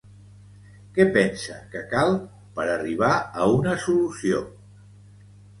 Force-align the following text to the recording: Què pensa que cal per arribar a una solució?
Què 0.95 1.05
pensa 1.17 1.57
que 1.75 1.83
cal 1.93 2.17
per 2.57 2.67
arribar 2.79 3.13
a 3.19 3.47
una 3.59 3.77
solució? 3.87 4.45